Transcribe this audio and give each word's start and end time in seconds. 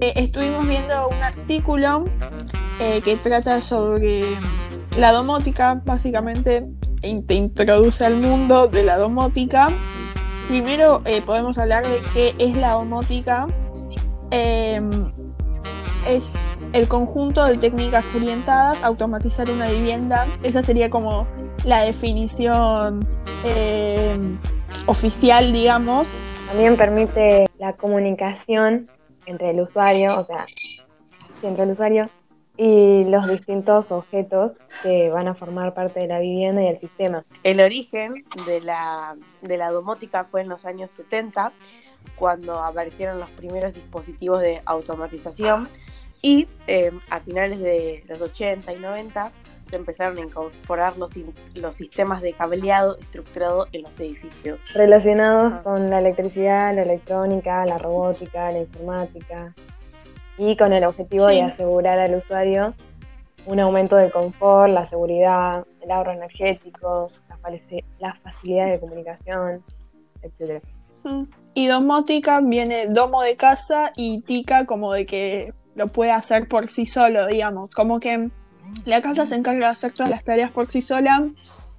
Eh, 0.00 0.12
estuvimos 0.16 0.66
viendo 0.66 1.08
un 1.08 1.22
artículo 1.22 2.06
eh, 2.80 3.02
que 3.02 3.16
trata 3.16 3.60
sobre 3.60 4.22
la 4.98 5.12
domótica, 5.12 5.82
básicamente 5.84 6.66
te 7.26 7.34
introduce 7.34 8.04
al 8.04 8.16
mundo 8.16 8.66
de 8.66 8.82
la 8.82 8.96
domótica. 8.96 9.68
Primero 10.48 11.02
eh, 11.04 11.22
podemos 11.22 11.58
hablar 11.58 11.86
de 11.86 12.00
qué 12.12 12.34
es 12.38 12.56
la 12.56 12.72
domótica. 12.72 13.46
Em, 14.30 15.12
es 16.08 16.52
el 16.72 16.88
conjunto 16.88 17.44
de 17.44 17.58
técnicas 17.58 18.14
orientadas 18.14 18.82
a 18.82 18.86
automatizar 18.86 19.50
una 19.50 19.70
vivienda. 19.70 20.26
Esa 20.42 20.62
sería 20.62 20.88
como 20.88 21.26
la 21.64 21.82
definición 21.82 23.06
em, 23.44 24.38
oficial, 24.86 25.52
digamos. 25.52 26.16
También 26.50 26.76
permite 26.76 27.46
la 27.58 27.74
comunicación 27.74 28.88
entre 29.24 29.50
el 29.50 29.60
usuario, 29.60 30.18
o 30.18 30.24
sea, 30.24 30.46
entre 31.44 31.62
el 31.62 31.70
usuario 31.70 32.10
y 32.56 33.04
los 33.04 33.28
distintos 33.28 33.92
objetos 33.92 34.54
que 34.82 35.10
van 35.10 35.28
a 35.28 35.34
formar 35.34 35.74
parte 35.74 36.00
de 36.00 36.08
la 36.08 36.18
vivienda 36.18 36.60
y 36.64 36.66
el 36.66 36.80
sistema. 36.80 37.24
El 37.44 37.60
origen 37.60 38.10
de 38.46 38.60
la, 38.62 39.14
de 39.42 39.56
la 39.58 39.70
domótica 39.70 40.24
fue 40.24 40.40
en 40.40 40.48
los 40.48 40.64
años 40.64 40.90
70, 40.90 41.52
cuando 42.16 42.54
aparecieron 42.60 43.20
los 43.20 43.30
primeros 43.30 43.72
dispositivos 43.72 44.40
de 44.40 44.60
automatización 44.64 45.68
y 46.20 46.48
eh, 46.66 46.90
a 47.10 47.20
finales 47.20 47.60
de 47.60 48.02
los 48.08 48.20
80 48.20 48.72
y 48.72 48.78
90 48.80 49.30
se 49.70 49.76
empezaron 49.76 50.18
a 50.18 50.22
incorporar 50.22 50.96
los, 50.96 51.12
los 51.54 51.74
sistemas 51.74 52.20
de 52.22 52.32
cableado 52.32 52.96
estructurado 52.98 53.66
en 53.72 53.82
los 53.82 53.98
edificios. 54.00 54.60
Relacionados 54.74 55.62
con 55.62 55.88
la 55.88 56.00
electricidad, 56.00 56.74
la 56.74 56.82
electrónica, 56.82 57.64
la 57.64 57.78
robótica, 57.78 58.50
la 58.50 58.60
informática 58.60 59.54
y 60.36 60.56
con 60.56 60.72
el 60.72 60.84
objetivo 60.84 61.26
de 61.26 61.42
asegurar 61.42 61.98
al 61.98 62.14
usuario 62.14 62.74
un 63.46 63.60
aumento 63.60 63.96
del 63.96 64.10
confort, 64.10 64.72
la 64.72 64.86
seguridad, 64.86 65.66
el 65.80 65.90
ahorro 65.90 66.12
energético, 66.12 67.10
la, 67.98 68.14
facilidad 68.22 68.70
de 68.70 68.80
comunicación, 68.80 69.62
etc. 70.22 70.62
Y 71.54 71.66
domótica 71.66 72.40
viene 72.42 72.86
domo 72.88 73.22
de 73.22 73.36
casa 73.36 73.92
y 73.96 74.22
tica 74.22 74.66
como 74.66 74.92
de 74.92 75.06
que 75.06 75.54
lo 75.74 75.88
puede 75.88 76.10
hacer 76.10 76.48
por 76.48 76.68
sí 76.68 76.86
solo, 76.86 77.26
digamos. 77.26 77.74
Como 77.74 78.00
que 78.00 78.30
la 78.84 79.02
casa 79.02 79.26
se 79.26 79.34
encarga 79.34 79.66
de 79.66 79.72
hacer 79.72 79.92
todas 79.92 80.10
las 80.10 80.24
tareas 80.24 80.50
por 80.50 80.66
sí 80.68 80.80
sola, 80.80 81.28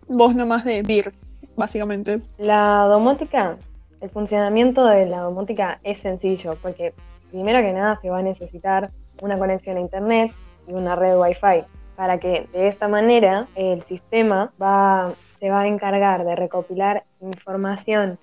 vos 0.07 0.35
nomás 0.35 0.63
de 0.63 0.81
vir, 0.81 1.13
básicamente. 1.55 2.21
La 2.37 2.85
domótica, 2.89 3.57
el 3.99 4.09
funcionamiento 4.09 4.85
de 4.85 5.05
la 5.05 5.21
domótica 5.21 5.79
es 5.83 5.99
sencillo, 5.99 6.55
porque 6.61 6.93
primero 7.31 7.59
que 7.61 7.73
nada 7.73 7.99
se 8.01 8.09
va 8.09 8.19
a 8.19 8.23
necesitar 8.23 8.91
una 9.21 9.37
conexión 9.37 9.77
a 9.77 9.79
internet 9.79 10.31
y 10.67 10.73
una 10.73 10.95
red 10.95 11.17
Wi-Fi 11.17 11.65
para 11.95 12.19
que 12.19 12.47
de 12.51 12.67
esta 12.67 12.87
manera 12.87 13.47
el 13.55 13.83
sistema 13.83 14.51
va, 14.61 15.13
se 15.39 15.49
va 15.49 15.61
a 15.61 15.67
encargar 15.67 16.25
de 16.25 16.35
recopilar 16.35 17.03
información 17.19 18.17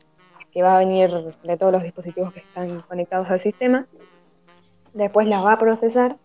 que 0.53 0.63
va 0.63 0.77
a 0.77 0.79
venir 0.79 1.11
de 1.45 1.57
todos 1.57 1.73
los 1.73 1.83
dispositivos 1.83 2.33
que 2.33 2.41
están 2.41 2.81
conectados 2.83 3.31
al 3.31 3.41
sistema, 3.41 3.87
después 4.95 5.27
la 5.27 5.41
va 5.41 5.53
a 5.53 5.59
procesar 5.59 6.17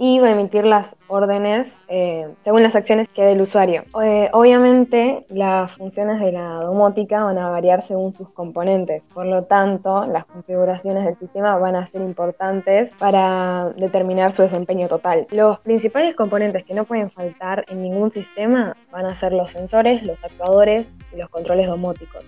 y 0.00 0.20
va 0.20 0.28
a 0.28 0.30
emitir 0.30 0.64
las 0.64 0.94
órdenes 1.08 1.76
eh, 1.88 2.28
según 2.44 2.62
las 2.62 2.76
acciones 2.76 3.08
que 3.08 3.22
dé 3.22 3.32
el 3.32 3.40
usuario. 3.40 3.82
Eh, 4.00 4.30
obviamente 4.32 5.26
las 5.28 5.72
funciones 5.72 6.20
de 6.20 6.30
la 6.30 6.60
domótica 6.62 7.24
van 7.24 7.36
a 7.36 7.50
variar 7.50 7.82
según 7.82 8.14
sus 8.14 8.30
componentes, 8.30 9.08
por 9.08 9.26
lo 9.26 9.42
tanto 9.44 10.06
las 10.06 10.24
configuraciones 10.24 11.04
del 11.04 11.18
sistema 11.18 11.58
van 11.58 11.74
a 11.74 11.88
ser 11.88 12.02
importantes 12.02 12.92
para 12.98 13.70
determinar 13.76 14.30
su 14.30 14.42
desempeño 14.42 14.86
total. 14.86 15.26
Los 15.32 15.58
principales 15.60 16.14
componentes 16.14 16.64
que 16.64 16.74
no 16.74 16.84
pueden 16.84 17.10
faltar 17.10 17.64
en 17.68 17.82
ningún 17.82 18.12
sistema 18.12 18.76
van 18.92 19.06
a 19.06 19.16
ser 19.16 19.32
los 19.32 19.50
sensores, 19.50 20.04
los 20.04 20.22
actuadores 20.22 20.86
y 21.12 21.16
los 21.16 21.28
controles 21.28 21.66
domóticos, 21.66 22.24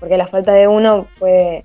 porque 0.00 0.16
la 0.16 0.26
falta 0.26 0.52
de 0.52 0.68
uno 0.68 1.06
puede 1.18 1.64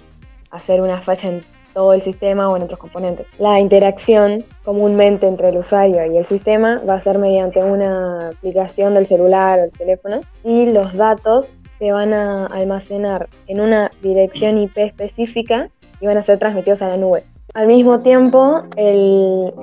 hacer 0.52 0.82
una 0.82 1.00
falla 1.00 1.30
en 1.30 1.59
todo 1.80 1.94
el 1.94 2.02
sistema 2.02 2.50
o 2.50 2.58
en 2.58 2.64
otros 2.64 2.78
componentes. 2.78 3.26
La 3.40 3.58
interacción 3.58 4.44
comúnmente 4.66 5.26
entre 5.26 5.48
el 5.48 5.60
usuario 5.60 6.12
y 6.12 6.18
el 6.18 6.26
sistema 6.26 6.82
va 6.88 6.96
a 6.96 7.00
ser 7.00 7.18
mediante 7.20 7.64
una 7.64 8.28
aplicación 8.28 8.96
del 8.96 9.08
celular 9.08 9.60
o 9.60 9.64
el 9.64 9.72
teléfono 9.72 10.20
y 10.44 10.70
los 10.72 10.94
datos 10.94 11.46
se 11.78 11.94
van 11.94 12.14
a 12.14 12.48
almacenar 12.48 13.30
en 13.48 13.62
una 13.62 13.92
dirección 14.02 14.58
IP 14.58 14.78
específica 14.78 15.70
y 16.02 16.08
van 16.08 16.18
a 16.18 16.24
ser 16.24 16.38
transmitidos 16.38 16.82
a 16.82 16.90
la 16.90 16.98
nube. 16.98 17.24
Al 17.54 17.68
mismo 17.68 18.02
tiempo, 18.02 18.64
el, 18.76 19.54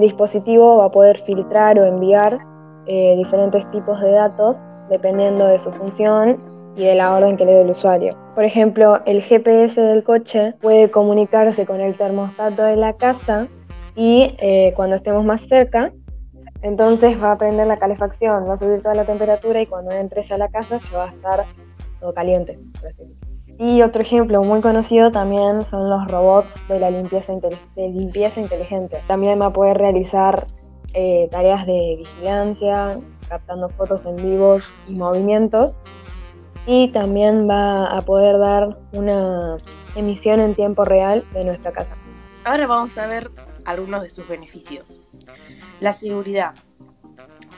dispositivo 0.00 0.76
va 0.76 0.86
a 0.86 0.90
poder 0.90 1.22
filtrar 1.24 1.78
o 1.78 1.86
enviar 1.86 2.36
eh, 2.86 3.14
diferentes 3.16 3.70
tipos 3.70 3.98
de 4.02 4.10
datos 4.10 4.56
dependiendo 4.90 5.46
de 5.46 5.58
su 5.60 5.72
función 5.72 6.38
y 6.76 6.84
de 6.84 6.94
la 6.94 7.14
orden 7.14 7.36
que 7.36 7.44
le 7.44 7.52
dé 7.52 7.62
el 7.62 7.70
usuario. 7.70 8.16
Por 8.34 8.44
ejemplo, 8.44 9.00
el 9.06 9.22
GPS 9.22 9.80
del 9.80 10.02
coche 10.02 10.54
puede 10.60 10.90
comunicarse 10.90 11.66
con 11.66 11.80
el 11.80 11.96
termostato 11.96 12.62
de 12.62 12.76
la 12.76 12.94
casa 12.94 13.48
y 13.94 14.34
eh, 14.38 14.72
cuando 14.74 14.96
estemos 14.96 15.24
más 15.24 15.46
cerca, 15.46 15.92
entonces 16.62 17.22
va 17.22 17.32
a 17.32 17.38
prender 17.38 17.66
la 17.66 17.76
calefacción, 17.76 18.48
va 18.48 18.54
a 18.54 18.56
subir 18.56 18.82
toda 18.82 18.94
la 18.94 19.04
temperatura 19.04 19.60
y 19.60 19.66
cuando 19.66 19.92
entres 19.92 20.32
a 20.32 20.38
la 20.38 20.48
casa 20.48 20.80
ya 20.90 20.98
va 20.98 21.04
a 21.04 21.12
estar 21.12 21.44
todo 22.00 22.14
caliente. 22.14 22.58
Y 23.58 23.82
otro 23.82 24.02
ejemplo 24.02 24.42
muy 24.42 24.60
conocido 24.60 25.12
también 25.12 25.62
son 25.62 25.88
los 25.88 26.10
robots 26.10 26.48
de 26.68 26.80
la 26.80 26.90
limpieza, 26.90 27.32
inteligente. 28.40 28.96
También 29.06 29.40
va 29.40 29.46
a 29.46 29.52
poder 29.52 29.78
realizar 29.78 30.46
eh, 30.92 31.28
tareas 31.30 31.66
de 31.66 31.96
vigilancia, 31.98 32.96
captando 33.28 33.68
fotos 33.70 34.00
en 34.06 34.16
vivos 34.16 34.62
y 34.86 34.92
movimientos 34.92 35.76
y 36.66 36.90
también 36.92 37.48
va 37.48 37.86
a 37.86 38.00
poder 38.02 38.38
dar 38.38 38.78
una 38.92 39.58
emisión 39.96 40.40
en 40.40 40.54
tiempo 40.54 40.84
real 40.84 41.24
de 41.32 41.44
nuestra 41.44 41.72
casa. 41.72 41.94
Ahora 42.44 42.66
vamos 42.66 42.96
a 42.98 43.06
ver 43.06 43.30
algunos 43.64 44.02
de 44.02 44.10
sus 44.10 44.26
beneficios. 44.28 45.00
La 45.80 45.92
seguridad. 45.92 46.54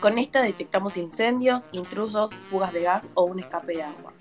Con 0.00 0.18
esta 0.18 0.42
detectamos 0.42 0.96
incendios, 0.96 1.68
intrusos, 1.72 2.34
fugas 2.50 2.72
de 2.72 2.82
gas 2.82 3.02
o 3.14 3.24
un 3.24 3.40
escape 3.40 3.74
de 3.74 3.82
agua. 3.82 4.12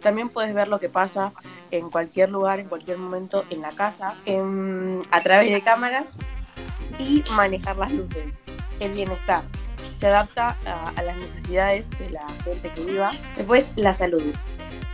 También 0.00 0.28
puedes 0.28 0.54
ver 0.54 0.68
lo 0.68 0.78
que 0.78 0.88
pasa 0.88 1.32
en 1.70 1.90
cualquier 1.90 2.30
lugar, 2.30 2.60
en 2.60 2.68
cualquier 2.68 2.98
momento 2.98 3.44
en 3.50 3.60
la 3.60 3.72
casa, 3.72 4.14
a 5.10 5.20
través 5.20 5.52
de 5.52 5.60
cámaras 5.60 6.06
y 6.98 7.22
manejar 7.32 7.76
las 7.76 7.92
luces. 7.92 8.40
El 8.80 8.92
bienestar 8.92 9.42
se 9.98 10.06
adapta 10.06 10.56
a, 10.64 11.02
las 11.02 11.16
necesidades 11.16 11.90
de 11.98 12.10
la 12.10 12.26
gente 12.44 12.70
que 12.74 12.84
viva. 12.84 13.12
Después, 13.36 13.68
la 13.76 13.92
salud. 13.92 14.22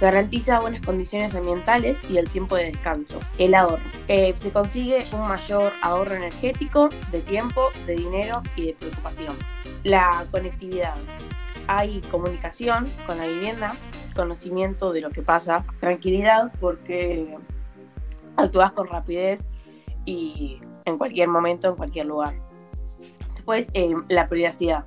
Garantiza 0.01 0.61
buenas 0.61 0.81
condiciones 0.81 1.35
ambientales 1.35 1.99
y 2.11 2.17
el 2.17 2.29
tiempo 2.29 2.57
de 2.57 2.65
descanso. 2.65 3.21
El 3.39 3.55
ahorro. 3.55 3.83
Eh, 4.09 4.35
se 4.37 4.51
consigue 4.51 5.05
un 5.13 5.29
mayor 5.29 5.73
ahorro 5.83 6.15
energético, 6.15 6.89
de 7.13 7.21
tiempo, 7.21 7.69
de 7.87 7.97
dinero 7.97 8.43
y 8.57 8.67
de 8.67 8.73
preocupación. 8.75 9.37
La 9.85 10.27
conectividad. 10.31 10.97
Hay 11.67 12.01
comunicación 12.11 12.91
con 13.07 13.19
la 13.19 13.27
vivienda, 13.27 13.75
conocimiento 14.17 14.93
de 14.93 15.01
lo 15.01 15.11
que 15.11 15.23
pasa, 15.23 15.65
tranquilidad 15.81 16.53
porque 16.61 17.37
actúas 18.37 18.73
con 18.73 18.89
rapidez 18.89 19.45
y 20.05 20.61
en 20.85 20.99
cualquier 20.99 21.29
momento, 21.29 21.69
en 21.69 21.77
cualquier 21.77 22.07
lugar. 22.07 22.35
Después, 23.35 23.69
eh, 23.75 23.95
la 24.09 24.29
privacidad 24.29 24.85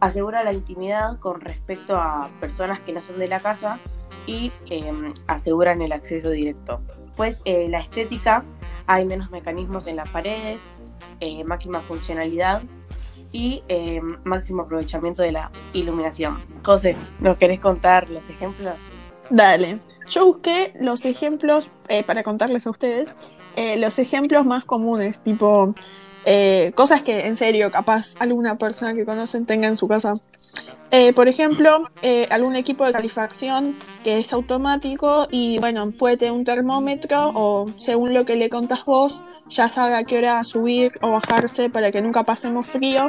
asegura 0.00 0.42
la 0.42 0.52
intimidad 0.52 1.18
con 1.18 1.40
respecto 1.40 1.96
a 1.96 2.30
personas 2.40 2.80
que 2.80 2.92
no 2.92 3.02
son 3.02 3.18
de 3.18 3.28
la 3.28 3.40
casa 3.40 3.78
y 4.26 4.50
em, 4.66 5.14
aseguran 5.26 5.82
el 5.82 5.92
acceso 5.92 6.30
directo. 6.30 6.80
Pues 7.16 7.40
eh, 7.44 7.68
la 7.68 7.80
estética, 7.80 8.44
hay 8.86 9.04
menos 9.04 9.30
mecanismos 9.30 9.86
en 9.86 9.96
las 9.96 10.08
paredes, 10.10 10.60
eh, 11.20 11.44
máxima 11.44 11.80
funcionalidad 11.80 12.62
y 13.32 13.62
em, 13.68 14.18
máximo 14.24 14.62
aprovechamiento 14.62 15.22
de 15.22 15.32
la 15.32 15.50
iluminación. 15.72 16.38
José, 16.64 16.96
¿nos 17.20 17.36
querés 17.36 17.60
contar 17.60 18.08
los 18.10 18.28
ejemplos? 18.28 18.74
Dale. 19.28 19.78
Yo 20.10 20.26
busqué 20.26 20.72
los 20.80 21.04
ejemplos 21.04 21.70
eh, 21.88 22.02
para 22.02 22.24
contarles 22.24 22.66
a 22.66 22.70
ustedes, 22.70 23.08
los 23.76 23.98
ejemplos 23.98 24.46
más 24.46 24.64
comunes, 24.64 25.18
tipo 25.20 25.74
eh, 26.24 26.72
cosas 26.74 27.02
que 27.02 27.26
en 27.26 27.36
serio 27.36 27.70
capaz 27.70 28.14
alguna 28.18 28.56
persona 28.58 28.94
que 28.94 29.04
conocen 29.04 29.46
tenga 29.46 29.68
en 29.68 29.76
su 29.76 29.88
casa. 29.88 30.14
Eh, 30.92 31.12
por 31.12 31.28
ejemplo, 31.28 31.88
eh, 32.02 32.26
algún 32.30 32.56
equipo 32.56 32.84
de 32.84 32.92
calefacción 32.92 33.76
que 34.02 34.18
es 34.18 34.32
automático 34.32 35.28
y 35.30 35.58
bueno, 35.60 35.92
puede 35.92 36.16
tener 36.16 36.32
un 36.32 36.44
termómetro 36.44 37.30
o 37.34 37.66
según 37.78 38.12
lo 38.12 38.24
que 38.26 38.34
le 38.34 38.50
contas 38.50 38.84
vos, 38.84 39.22
ya 39.48 39.68
sabe 39.68 39.94
a 39.94 40.02
qué 40.02 40.18
hora 40.18 40.42
subir 40.42 40.92
o 41.00 41.12
bajarse 41.12 41.70
para 41.70 41.92
que 41.92 42.02
nunca 42.02 42.24
pasemos 42.24 42.66
frío. 42.66 43.08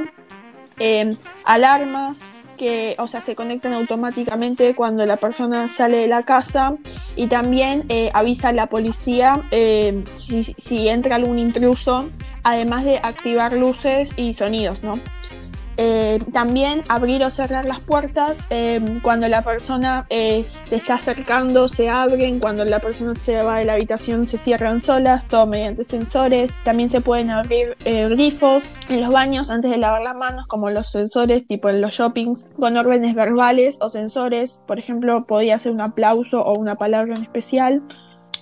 alarmas 1.44 2.24
que, 2.62 2.96
o 3.00 3.08
sea, 3.08 3.22
se 3.22 3.34
conectan 3.34 3.74
automáticamente 3.74 4.76
cuando 4.76 5.04
la 5.08 5.18
persona 5.18 5.68
sale 5.68 5.98
de 5.98 6.08
la 6.08 6.22
casa 6.22 6.76
y 7.16 7.26
también 7.26 7.86
eh, 7.90 8.12
avisa 8.14 8.50
a 8.50 8.54
la 8.54 8.68
policía 8.68 9.42
eh, 9.50 10.04
si, 10.14 10.44
si 10.44 10.88
entra 10.88 11.16
algún 11.16 11.40
intruso, 11.40 12.08
además 12.44 12.86
de 12.86 13.00
activar 13.00 13.54
luces 13.54 14.14
y 14.16 14.34
sonidos, 14.34 14.78
¿no? 14.84 15.00
Eh, 15.78 16.20
también 16.34 16.84
abrir 16.90 17.24
o 17.24 17.30
cerrar 17.30 17.66
las 17.66 17.80
puertas 17.80 18.46
eh, 18.50 19.00
cuando 19.02 19.28
la 19.28 19.42
persona 19.42 20.06
eh, 20.10 20.46
se 20.68 20.76
está 20.76 20.96
acercando 20.96 21.68
se 21.68 21.90
abren 21.90 22.40
cuando 22.40 22.66
la 22.66 22.80
persona 22.80 23.14
se 23.20 23.42
va 23.42 23.60
de 23.60 23.66
la 23.66 23.74
habitación 23.74 24.28
se 24.28 24.38
cierran 24.38 24.82
solas 24.82 25.28
todo 25.28 25.46
mediante 25.48 25.84
sensores. 25.84 26.58
También 26.64 26.90
se 26.90 27.02
pueden 27.02 27.30
abrir 27.30 27.78
grifos 27.84 28.64
en 28.90 29.02
los 29.02 29.10
baños 29.10 29.50
antes 29.50 29.72
de 29.72 29.78
lavar 29.78 30.02
las 30.02 30.16
manos 30.16 30.48
como 30.48 30.70
los 30.70 30.92
sensores 30.92 31.46
tipo 31.48 31.70
en 31.70 31.82
los 31.82 31.94
shoppings 31.94 32.48
con 32.60 32.78
órdenes 32.78 33.16
verbales 33.16 33.78
o 33.82 33.90
sensores. 33.90 34.62
Por 34.68 34.80
ejemplo 34.80 35.26
podía 35.26 35.58
ser 35.60 35.72
un 35.72 35.82
aplauso 35.82 36.42
o 36.44 36.58
una 36.58 36.76
palabra 36.76 37.16
en 37.16 37.24
especial 37.24 37.82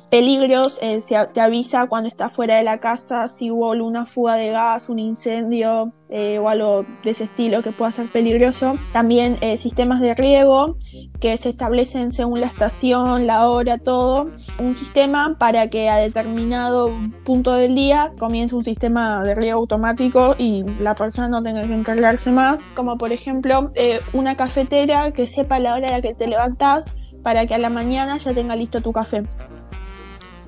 peligros, 0.09 0.79
eh, 0.81 1.00
te 1.33 1.41
avisa 1.41 1.88
cuando 1.88 2.07
estás 2.07 2.31
fuera 2.31 2.57
de 2.57 2.63
la 2.63 2.79
casa 2.79 3.27
si 3.27 3.51
hubo 3.51 3.71
una 3.71 4.06
fuga 4.06 4.35
de 4.35 4.50
gas, 4.50 4.89
un 4.89 5.00
incendio 5.00 5.94
eh, 6.09 6.39
o 6.39 6.50
algo 6.50 6.85
de 7.03 7.11
ese 7.11 7.25
estilo 7.25 7.61
que 7.61 7.71
pueda 7.71 7.91
ser 7.91 8.07
peligroso. 8.07 8.75
También 8.91 9.38
eh, 9.41 9.57
sistemas 9.57 10.01
de 10.01 10.15
riego 10.15 10.77
que 11.19 11.38
se 11.38 11.50
establecen 11.50 12.11
según 12.11 12.41
la 12.41 12.47
estación, 12.47 13.27
la 13.27 13.50
hora, 13.50 13.77
todo. 13.77 14.31
Un 14.59 14.75
sistema 14.75 15.35
para 15.38 15.69
que 15.69 15.89
a 15.89 15.97
determinado 15.97 16.91
punto 17.23 17.53
del 17.53 17.75
día 17.75 18.11
comience 18.17 18.56
un 18.56 18.65
sistema 18.65 19.23
de 19.23 19.35
riego 19.35 19.59
automático 19.59 20.35
y 20.38 20.63
la 20.79 20.95
persona 20.95 21.29
no 21.29 21.44
tenga 21.44 21.61
que 21.61 21.73
encargarse 21.73 22.31
más. 22.31 22.63
Como 22.75 22.97
por 22.97 23.11
ejemplo 23.11 23.71
una 24.13 24.35
cafetera 24.35 25.11
que 25.11 25.27
sepa 25.27 25.59
la 25.59 25.75
hora 25.75 25.88
en 25.88 25.94
la 25.94 26.01
que 26.01 26.15
te 26.15 26.27
levantás 26.27 26.95
para 27.23 27.45
que 27.45 27.53
a 27.53 27.57
la 27.57 27.69
mañana 27.69 28.17
ya 28.17 28.33
tenga 28.33 28.56
listo 28.56 28.81
tu 28.81 28.91
café. 28.91 29.23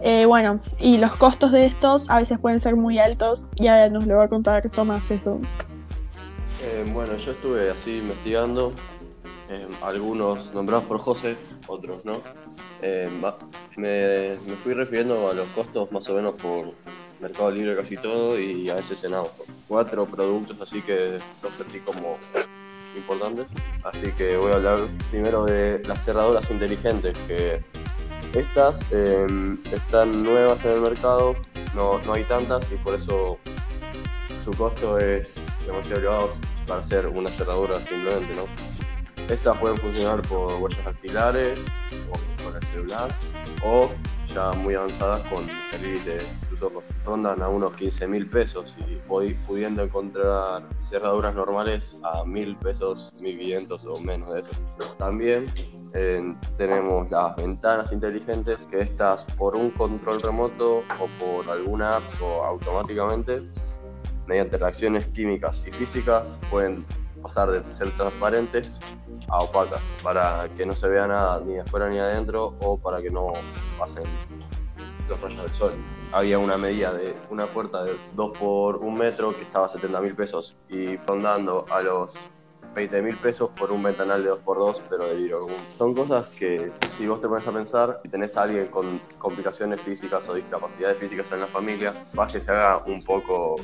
Eh, 0.03 0.25
bueno, 0.25 0.59
y 0.79 0.97
los 0.97 1.15
costos 1.15 1.51
de 1.51 1.65
estos 1.65 2.09
a 2.09 2.19
veces 2.19 2.39
pueden 2.39 2.59
ser 2.59 2.75
muy 2.75 2.97
altos 2.97 3.43
y 3.55 3.67
ahora 3.67 3.89
nos 3.89 4.07
lo 4.07 4.17
va 4.17 4.23
a 4.25 4.29
contar 4.29 4.67
Tomás 4.69 5.11
eso. 5.11 5.39
Eh, 6.63 6.85
bueno, 6.91 7.15
yo 7.17 7.31
estuve 7.31 7.69
así 7.69 7.99
investigando, 7.99 8.73
eh, 9.49 9.67
algunos 9.83 10.53
nombrados 10.53 10.85
por 10.85 10.97
José, 10.97 11.37
otros 11.67 12.03
no. 12.03 12.21
Me, 13.77 14.35
fui 14.63 14.73
refiriendo 14.73 15.29
a 15.29 15.33
los 15.33 15.47
costos 15.49 15.91
más 15.91 16.09
o 16.09 16.15
menos 16.15 16.33
por 16.33 16.67
Mercado 17.19 17.51
Libre 17.51 17.75
casi 17.75 17.95
todo 17.97 18.39
y 18.39 18.69
a 18.69 18.75
veces 18.75 19.03
en. 19.03 19.13
Cuatro 19.67 20.05
productos 20.05 20.59
así 20.59 20.81
que 20.81 21.17
los 21.41 21.53
sentí 21.53 21.79
como 21.79 22.17
importantes. 22.97 23.45
Así 23.83 24.11
que 24.11 24.35
voy 24.35 24.51
a 24.51 24.55
hablar 24.55 24.79
primero 25.09 25.45
de 25.45 25.81
las 25.87 26.03
cerraduras 26.03 26.49
inteligentes 26.51 27.17
que 27.27 27.63
estas 28.33 28.79
em, 28.91 29.57
están 29.71 30.23
nuevas 30.23 30.63
en 30.65 30.71
el 30.71 30.81
mercado, 30.81 31.35
no, 31.75 31.99
hay 32.13 32.23
tantas 32.23 32.65
y 32.71 32.75
por 32.75 32.95
eso 32.95 33.37
su 34.43 34.51
costo 34.51 34.97
es 34.97 35.35
demasiado 35.65 35.99
elevado 35.99 36.29
para 36.67 36.79
hacer 36.79 37.07
una 37.07 37.29
cerradura 37.31 37.77
simplemente, 37.85 38.33
¿no? 38.35 38.45
Estas 39.33 39.57
pueden 39.57 39.77
funcionar 39.77 40.21
por 40.23 40.55
huellas 40.55 40.83
dactilares 40.83 41.59
o 42.09 42.43
con 42.43 42.55
el 42.55 42.67
celular 42.67 43.09
o 43.63 43.89
ya 44.33 44.51
muy 44.53 44.75
avanzadas 44.75 45.27
con 45.29 45.47
el 45.73 46.03
de 46.03 46.21
tus 46.49 46.61
ojos. 46.61 46.83
Rondan 47.05 47.41
a 47.41 47.49
unos 47.49 47.73
15 47.73 48.07
mil 48.07 48.29
pesos 48.29 48.75
y 48.87 48.95
voy 49.07 49.33
pudiendo 49.47 49.83
encontrar 49.83 50.67
cerraduras 50.79 51.33
normales 51.33 51.99
a 52.03 52.23
mil 52.25 52.55
pesos, 52.57 53.11
1500 53.21 53.85
o 53.85 53.99
menos 53.99 54.33
de 54.33 54.41
eso. 54.41 54.51
También 54.97 55.47
tenemos 56.57 57.09
las 57.09 57.35
ventanas 57.35 57.91
inteligentes, 57.91 58.65
que 58.67 58.81
estas 58.81 59.25
por 59.25 59.55
un 59.55 59.71
control 59.71 60.21
remoto 60.21 60.79
o 60.79 61.07
por 61.19 61.49
alguna 61.49 61.97
app 61.97 62.03
o 62.21 62.43
automáticamente, 62.43 63.37
mediante 64.27 64.57
reacciones 64.57 65.07
químicas 65.07 65.65
y 65.67 65.71
físicas, 65.71 66.37
pueden 66.49 66.85
pasar 67.21 67.51
de 67.51 67.69
ser 67.69 67.89
transparentes 67.91 68.79
a 69.27 69.41
opacas 69.41 69.81
para 70.01 70.47
que 70.55 70.65
no 70.65 70.73
se 70.73 70.87
vea 70.87 71.07
nada 71.07 71.39
ni 71.41 71.57
afuera 71.57 71.89
ni 71.89 71.95
de 71.95 72.01
adentro 72.01 72.55
o 72.61 72.77
para 72.77 73.01
que 73.01 73.09
no 73.09 73.33
pasen 73.77 74.03
los 75.09 75.19
rayos 75.19 75.41
del 75.41 75.49
sol. 75.51 75.73
Había 76.13 76.39
una 76.39 76.57
medida 76.57 76.91
de 76.93 77.15
una 77.29 77.47
puerta 77.47 77.85
de 77.85 77.93
2 78.15 78.37
por 78.37 78.77
1 78.77 78.91
metro 78.91 79.33
que 79.33 79.43
estaba 79.43 79.67
a 79.67 79.69
70 79.69 80.01
mil 80.01 80.13
pesos 80.13 80.57
y 80.67 80.97
rondando 80.97 81.65
a 81.71 81.81
los 81.81 82.13
20 82.75 83.01
mil 83.01 83.15
pesos 83.17 83.49
por 83.51 83.71
un 83.71 83.81
ventanal 83.81 84.21
de 84.21 84.31
2x2, 84.31 84.83
pero 84.89 85.07
de 85.07 85.15
vidrio 85.15 85.41
común. 85.41 85.57
Son 85.77 85.93
cosas 85.93 86.27
que 86.37 86.71
si 86.85 87.07
vos 87.07 87.21
te 87.21 87.29
pones 87.29 87.47
a 87.47 87.51
pensar 87.53 88.01
y 88.03 88.09
tenés 88.09 88.35
a 88.35 88.43
alguien 88.43 88.67
con 88.67 89.01
complicaciones 89.17 89.79
físicas 89.79 90.27
o 90.27 90.33
discapacidades 90.33 90.97
físicas 90.97 91.31
en 91.31 91.41
la 91.41 91.47
familia, 91.47 91.93
vas 92.13 92.31
que 92.31 92.41
se 92.41 92.51
haga 92.51 92.83
un 92.85 93.03
poco 93.03 93.55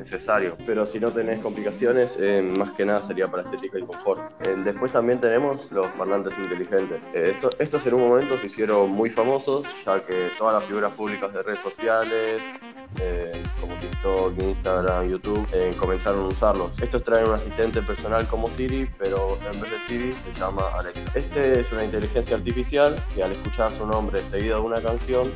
necesario. 0.00 0.56
Pero 0.66 0.84
si 0.84 0.98
no 0.98 1.12
tenés 1.12 1.38
complicaciones, 1.40 2.16
eh, 2.18 2.42
más 2.42 2.72
que 2.72 2.84
nada 2.84 3.00
sería 3.02 3.28
para 3.28 3.42
estética 3.42 3.78
y 3.78 3.82
confort. 3.82 4.20
Eh, 4.42 4.56
después 4.64 4.90
también 4.90 5.20
tenemos 5.20 5.70
los 5.70 5.86
parlantes 5.88 6.36
inteligentes. 6.38 7.00
Eh, 7.14 7.38
estos 7.58 7.86
en 7.86 7.94
un 7.94 8.08
momento 8.08 8.36
se 8.36 8.46
hicieron 8.46 8.90
muy 8.90 9.10
famosos, 9.10 9.66
ya 9.86 10.00
que 10.02 10.30
todas 10.38 10.54
las 10.54 10.64
figuras 10.64 10.92
públicas 10.92 11.32
de 11.32 11.42
redes 11.42 11.60
sociales, 11.60 12.42
como 13.60 13.74
TikTok, 13.74 14.42
Instagram, 14.42 15.08
YouTube, 15.08 15.46
comenzaron 15.78 16.24
a 16.24 16.28
usarlos. 16.28 16.80
Estos 16.80 17.04
traen 17.04 17.28
un 17.28 17.34
asistente 17.34 17.82
personal 17.82 18.26
como 18.26 18.48
Siri, 18.48 18.90
pero 18.98 19.38
en 19.52 19.60
vez 19.60 19.70
de 19.70 19.78
Siri 19.86 20.12
se 20.12 20.40
llama 20.40 20.62
Alexa. 20.74 21.04
Este 21.14 21.60
es 21.60 21.70
una 21.72 21.84
inteligencia 21.84 22.36
artificial 22.36 22.96
que 23.14 23.22
al 23.22 23.32
escuchar 23.32 23.72
su 23.72 23.86
nombre 23.86 24.22
seguido 24.22 24.56
de 24.60 24.66
una 24.66 24.80
canción, 24.80 25.30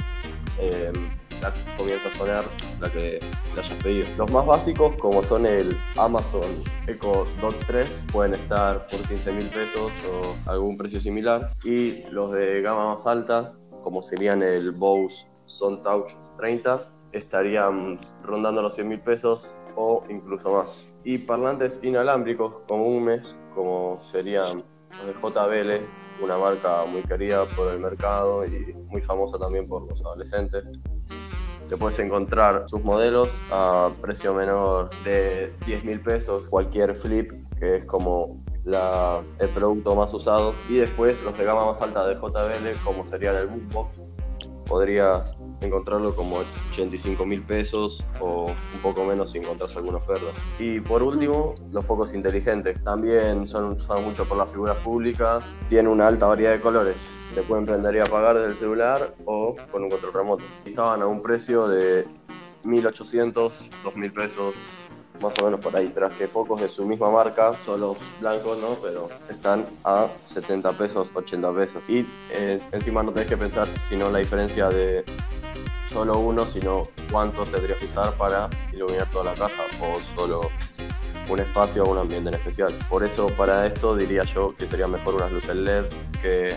comienza 1.77 2.09
a 2.09 2.13
sonar 2.13 2.45
la 2.81 2.91
que 2.91 3.21
le 3.55 3.61
hayas 3.61 3.83
pedido. 3.83 4.07
Los 4.17 4.31
más 4.31 4.47
básicos, 4.47 4.95
como 4.97 5.23
son 5.23 5.47
el 5.47 5.77
Amazon 5.97 6.63
Echo 6.87 7.27
Dot 7.41 7.57
3, 7.67 8.07
pueden 8.13 8.35
estar 8.35 8.87
por 8.89 9.01
15 9.03 9.33
mil 9.33 9.47
pesos 9.49 9.93
o 10.11 10.51
algún 10.51 10.77
precio 10.77 11.01
similar. 11.01 11.53
Y 11.65 12.03
los 12.11 12.33
de 12.33 12.63
gama 12.63 12.95
más 12.95 13.07
alta, 13.07 13.53
como 13.83 14.03
serían 14.03 14.43
el 14.43 14.73
Bose 14.73 15.27
Touch 15.83 16.13
30, 16.39 16.89
estarían 17.13 17.99
rondando 18.23 18.63
los 18.63 18.75
100 18.75 18.89
mil 18.89 19.01
pesos 19.01 19.53
o 19.77 20.05
incluso 20.09 20.53
más. 20.53 20.87
Y 21.05 21.19
parlantes 21.19 21.81
inalámbricos 21.83 22.55
comunes, 22.67 23.37
como 23.55 24.01
serían 24.03 24.65
los 24.91 25.07
de 25.07 25.13
JBL, 25.13 25.87
una 26.19 26.39
marca 26.39 26.85
muy 26.87 27.03
querida 27.03 27.45
por 27.47 27.73
el 27.73 27.81
mercado 27.81 28.45
y 28.45 28.75
muy 28.89 29.03
famosa 29.03 29.39
también 29.39 29.69
por 29.69 29.89
los 29.89 30.01
adolescentes. 30.03 30.65
Te 31.69 31.77
puedes 31.77 31.99
encontrar 31.99 32.65
sus 32.69 32.83
modelos 32.83 33.41
a 33.51 33.91
precio 34.01 34.35
menor 34.35 34.91
de 35.03 35.53
10 35.67 35.85
mil 35.85 36.01
pesos, 36.01 36.49
cualquier 36.49 36.95
flip, 36.95 37.33
que 37.59 37.77
es 37.77 37.85
como 37.87 38.45
la, 38.65 39.23
el 39.39 39.49
producto 39.49 39.97
más 39.97 40.13
usado. 40.13 40.55
Y 40.69 40.77
después 40.77 41.25
los 41.25 41.37
de 41.39 41.45
gama 41.45 41.65
más 41.65 41.81
alta 41.81 42.07
de 42.07 42.15
JBL, 42.17 42.85
como 42.85 43.07
serían 43.07 43.37
el 43.37 43.47
Boombox, 43.47 43.99
podrías 44.67 45.37
encontrarlo 45.61 46.15
como 46.15 46.43
85 46.73 47.27
mil 47.27 47.43
pesos 47.43 48.05
o 48.21 48.47
un 48.47 48.81
poco 48.83 49.05
menos 49.05 49.33
si 49.33 49.39
encontrás 49.39 49.77
alguna 49.77 49.99
oferta. 49.99 50.27
Y 50.59 50.81
por 50.81 51.03
último, 51.03 51.55
los 51.73 51.85
focos 51.87 52.15
inteligentes. 52.15 52.83
También 52.85 53.47
son 53.47 53.73
usados 53.73 54.03
mucho 54.03 54.25
por 54.27 54.37
las 54.37 54.51
figuras 54.51 54.77
públicas, 54.79 55.53
tienen 55.69 55.91
una 55.91 56.07
alta 56.07 56.27
variedad 56.27 56.53
de 56.53 56.61
colores. 56.61 57.09
Se 57.27 57.43
pueden 57.43 57.67
prender 57.67 57.95
y 57.97 58.01
apagar 58.01 58.37
desde 58.37 58.51
el 58.51 58.57
celular 58.57 59.15
o 59.25 59.55
con 59.71 59.85
un 59.85 59.91
control 59.91 60.13
remoto. 60.13 60.45
Estaban 60.65 61.03
a 61.03 61.07
un 61.07 61.23
precio 61.23 61.67
de 61.69 62.07
1.800, 62.65 63.35
2.000 63.85 64.13
pesos 64.13 64.55
más 65.21 65.33
o 65.41 65.45
menos 65.45 65.61
por 65.61 65.75
ahí, 65.77 65.89
tras 65.95 66.13
que 66.15 66.27
focos 66.27 66.61
de 66.61 66.69
su 66.69 66.85
misma 66.85 67.11
marca, 67.11 67.53
son 67.65 67.81
los 67.81 67.97
blancos, 68.21 68.59
¿no? 68.59 68.77
Pero 68.83 69.09
están 69.29 69.67
a 69.85 70.09
70 70.27 70.73
pesos, 70.73 71.11
80 71.15 71.53
pesos. 71.55 71.83
Y 71.89 72.07
eh, 72.31 72.59
encima 72.73 73.03
no 73.03 73.13
tenés 73.13 73.29
que 73.29 73.37
pensar 73.37 73.69
sino 73.89 74.11
la 74.11 74.19
diferencia 74.19 74.69
de 74.69 75.05
solo 75.95 76.19
uno, 76.19 76.45
sino 76.45 76.89
cuántos 77.11 77.49
tendrías 77.51 77.79
que 77.79 77.87
usar 77.87 78.13
para 78.15 78.51
iluminar 78.73 79.09
toda 79.13 79.27
la 79.27 79.35
casa 79.35 79.63
o 79.81 80.01
solo 80.17 80.51
un 81.31 81.39
espacio 81.39 81.85
o 81.85 81.93
un 81.93 81.99
ambiente 81.99 82.31
en 82.31 82.35
especial. 82.35 82.75
Por 82.91 83.05
eso 83.05 83.29
para 83.29 83.65
esto 83.67 83.95
diría 83.95 84.25
yo 84.25 84.55
que 84.57 84.67
sería 84.67 84.89
mejor 84.89 85.15
unas 85.15 85.31
luces 85.31 85.55
LED 85.55 85.85
que 86.21 86.57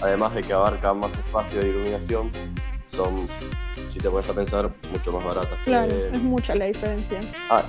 además 0.00 0.34
de 0.34 0.40
que 0.40 0.52
abarcan 0.54 0.98
más 0.98 1.14
espacio 1.16 1.60
de 1.60 1.68
iluminación, 1.68 2.32
son 2.86 3.28
si 3.90 3.98
te 3.98 4.08
pones 4.08 4.28
a 4.28 4.32
pensar, 4.32 4.70
mucho 4.90 5.12
más 5.12 5.24
barata. 5.24 5.56
Claro, 5.64 5.92
eh, 5.92 6.10
es 6.12 6.22
mucha 6.22 6.54
la 6.54 6.64
diferencia. 6.64 7.20
Ah, 7.50 7.62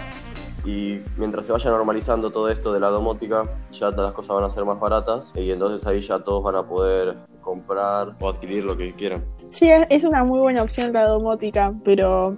y 0.66 1.02
mientras 1.18 1.46
se 1.46 1.52
vaya 1.52 1.70
normalizando 1.70 2.32
todo 2.32 2.50
esto 2.50 2.72
de 2.74 2.80
la 2.80 2.90
domótica, 2.90 3.50
ya 3.72 3.92
todas 3.92 4.08
las 4.08 4.14
cosas 4.14 4.36
van 4.36 4.44
a 4.46 4.50
ser 4.50 4.64
más 4.64 4.80
baratas 4.80 5.34
y 5.36 5.52
entonces 5.52 5.86
ahí 5.86 6.02
ya 6.02 6.20
todos 6.20 6.44
van 6.44 6.56
a 6.56 6.68
poder 6.68 7.18
comprar 7.48 8.14
o 8.20 8.28
adquirir 8.28 8.66
lo 8.66 8.76
que 8.76 8.94
quieran. 8.94 9.24
Sí, 9.50 9.70
es 9.90 10.04
una 10.04 10.26
muy 10.26 10.38
buena 10.38 10.62
opción 10.62 10.92
la 10.92 11.06
domótica, 11.06 11.74
pero 11.86 12.36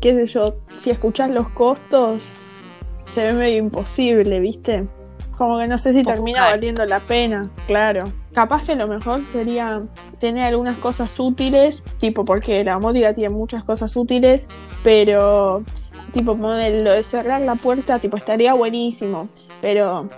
qué 0.00 0.14
sé 0.14 0.26
yo, 0.26 0.54
si 0.78 0.90
escuchas 0.90 1.30
los 1.30 1.48
costos, 1.48 2.32
se 3.06 3.24
ve 3.24 3.32
medio 3.32 3.58
imposible, 3.58 4.38
¿viste? 4.38 4.86
Como 5.36 5.58
que 5.58 5.66
no 5.66 5.78
sé 5.78 5.92
si 5.92 6.04
termina 6.04 6.44
valiendo 6.44 6.84
la 6.84 7.00
pena, 7.00 7.50
claro. 7.66 8.04
Capaz 8.32 8.62
que 8.62 8.76
lo 8.76 8.86
mejor 8.86 9.22
sería 9.28 9.82
tener 10.20 10.44
algunas 10.44 10.78
cosas 10.78 11.18
útiles, 11.18 11.82
tipo 11.98 12.24
porque 12.24 12.62
la 12.62 12.74
domótica 12.74 13.14
tiene 13.14 13.30
muchas 13.30 13.64
cosas 13.64 13.96
útiles, 13.96 14.46
pero 14.84 15.64
tipo 16.12 16.34
lo 16.34 16.92
de 16.92 17.02
cerrar 17.02 17.40
la 17.40 17.56
puerta, 17.56 17.98
tipo 17.98 18.16
estaría 18.16 18.54
buenísimo, 18.54 19.28
pero 19.60 20.08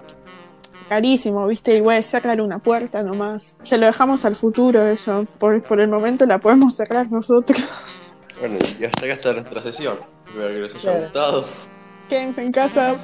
carísimo, 0.88 1.46
viste, 1.46 1.74
igual 1.76 1.98
es 1.98 2.06
cerrar 2.06 2.40
una 2.40 2.58
puerta 2.58 3.02
nomás. 3.02 3.56
Se 3.62 3.78
lo 3.78 3.86
dejamos 3.86 4.24
al 4.24 4.34
futuro 4.36 4.86
eso, 4.86 5.26
por, 5.38 5.62
por 5.62 5.80
el 5.80 5.88
momento 5.88 6.26
la 6.26 6.38
podemos 6.38 6.74
cerrar 6.74 7.10
nosotros. 7.10 7.58
Bueno, 8.40 8.56
y 8.78 8.84
hasta 8.84 9.04
acá 9.04 9.14
está 9.14 9.32
nuestra 9.32 9.60
sesión. 9.62 9.98
Espero 10.26 10.54
que 10.54 10.60
les 10.60 10.72
haya 10.74 10.80
Claro. 10.82 11.00
gustado. 11.00 11.44
Quédense 12.08 12.42
en 12.42 12.52
casa. 12.52 12.94